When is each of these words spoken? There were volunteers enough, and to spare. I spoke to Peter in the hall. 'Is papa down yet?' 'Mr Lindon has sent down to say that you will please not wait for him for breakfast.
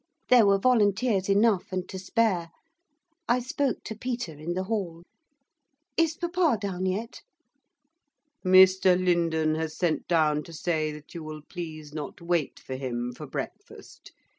There 0.29 0.47
were 0.47 0.57
volunteers 0.57 1.29
enough, 1.29 1.71
and 1.71 1.87
to 1.89 1.99
spare. 1.99 2.49
I 3.29 3.39
spoke 3.39 3.83
to 3.83 3.95
Peter 3.95 4.31
in 4.31 4.55
the 4.55 4.63
hall. 4.63 5.03
'Is 5.95 6.17
papa 6.17 6.57
down 6.59 6.87
yet?' 6.87 7.21
'Mr 8.43 8.97
Lindon 8.99 9.53
has 9.53 9.77
sent 9.77 10.07
down 10.07 10.41
to 10.45 10.53
say 10.53 10.91
that 10.91 11.13
you 11.13 11.23
will 11.23 11.43
please 11.47 11.93
not 11.93 12.19
wait 12.19 12.59
for 12.59 12.73
him 12.75 13.11
for 13.13 13.27
breakfast. 13.27 14.11